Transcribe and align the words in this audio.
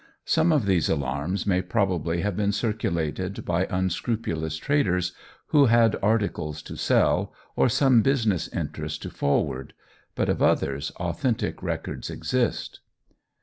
Some 0.25 0.51
of 0.51 0.65
these 0.65 0.89
alarms 0.89 1.45
may 1.45 1.61
probably 1.61 2.21
have 2.21 2.35
been 2.35 2.51
circulated 2.53 3.45
by 3.45 3.67
unscrupulous 3.69 4.57
traders 4.57 5.13
who 5.49 5.67
had 5.67 5.95
articles 6.01 6.63
to 6.63 6.75
sell, 6.75 7.35
or 7.55 7.69
some 7.69 8.01
business 8.01 8.47
interest 8.47 9.03
to 9.03 9.11
forward, 9.11 9.75
but 10.15 10.27
of 10.27 10.41
others 10.41 10.89
authentic 10.99 11.61
records 11.61 12.09
exist. 12.09 12.79